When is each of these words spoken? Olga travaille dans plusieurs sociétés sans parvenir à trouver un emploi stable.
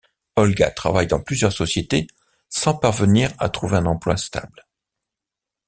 Olga 0.35 0.71
travaille 0.71 1.05
dans 1.05 1.21
plusieurs 1.21 1.51
sociétés 1.53 2.07
sans 2.49 2.73
parvenir 2.73 3.31
à 3.37 3.49
trouver 3.49 3.77
un 3.77 3.85
emploi 3.85 4.17
stable. 4.17 4.65